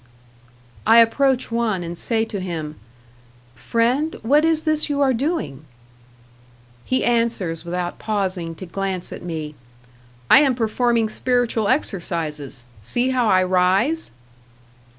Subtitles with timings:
[0.87, 2.73] I approach one and say to him,
[3.53, 5.63] "Friend, what is this you are doing?"
[6.83, 9.53] He answers, without pausing to glance at me,
[10.27, 12.65] "I am performing spiritual exercises.
[12.81, 14.09] See how I rise?"